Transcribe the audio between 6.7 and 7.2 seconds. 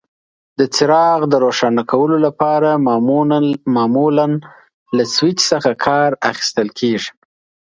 کېږي.